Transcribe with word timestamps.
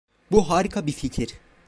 Bu 0.31 0.49
harika 0.49 0.87
bir 0.87 0.91
fikir. 0.91 1.33